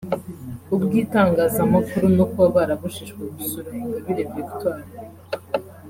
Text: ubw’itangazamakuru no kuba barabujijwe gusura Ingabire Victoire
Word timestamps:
ubw’itangazamakuru 0.75 2.05
no 2.17 2.25
kuba 2.31 2.47
barabujijwe 2.57 3.21
gusura 3.35 3.69
Ingabire 3.79 4.23
Victoire 4.33 4.85